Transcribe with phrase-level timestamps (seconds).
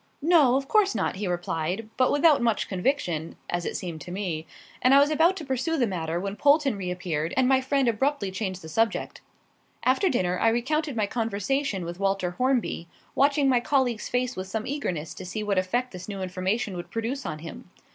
[0.23, 4.47] "No, of course not," he replied, but without much conviction, as it seemed to me;
[4.81, 8.31] and I was about to pursue the matter when Polton reappeared, and my friend abruptly
[8.31, 9.21] changed the subject.
[9.85, 14.65] After dinner I recounted my conversation with Walter Hornby, watching my colleague's face with some
[14.65, 17.69] eagerness to see what effect this new information would produce on him.